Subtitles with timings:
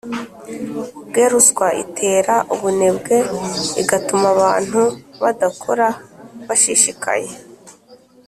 [1.09, 1.23] bwe.
[1.31, 3.15] Ruswa itera ubunebwe,
[3.81, 4.81] igatuma abantu
[5.21, 5.87] badakora
[6.47, 7.29] bashishikaye